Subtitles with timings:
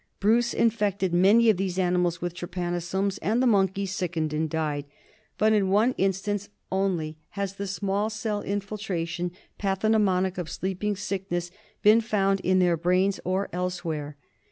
[0.19, 4.85] Bruce infected many of these animals with trypanosomes and the monkeys sickened and died;
[5.37, 11.51] but in one instance only has the small cell infiltration pathognomonic of Sleeping Sickness
[11.83, 14.17] been found in their brains or elsewhere.